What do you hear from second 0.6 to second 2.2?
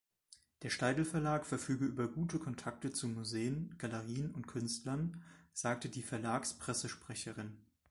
Der Steidl-Verlag verfüge über